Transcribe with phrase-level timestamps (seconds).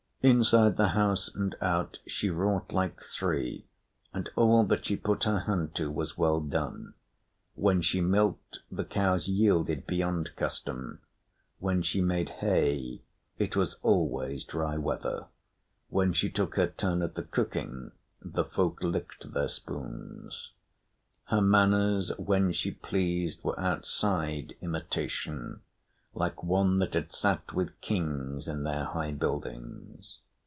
[0.23, 3.65] Inside the house and out she wrought like three,
[4.13, 6.93] and all that she put her hand to was well done.
[7.55, 11.01] When she milked, the cows yielded beyond custom;
[11.57, 13.01] when she made hay,
[13.39, 15.25] it was always dry weather;
[15.89, 17.91] when she took her turn at the cooking,
[18.21, 20.51] the folk licked their spoons.
[21.29, 25.61] Her manners when she pleased were outside imitation,
[26.13, 30.19] like one that had sat with kings in their high buildings.